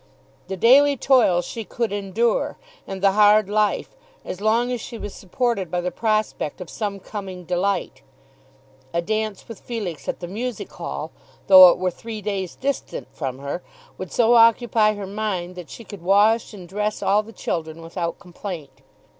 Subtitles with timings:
[0.47, 2.57] The daily toil she could endure,
[2.87, 6.99] and the hard life, as long as she was supported by the prospect of some
[6.99, 8.01] coming delight.
[8.95, 11.11] A dance with Felix at the Music Hall,
[11.45, 13.61] though it were three days distant from her,
[13.99, 18.17] would so occupy her mind that she could wash and dress all the children without
[18.17, 18.81] complaint.